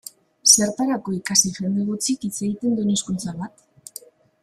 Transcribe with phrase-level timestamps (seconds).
[0.51, 3.67] Zertarako ikasi jende gutxik hitz egiten duen hizkuntza bat?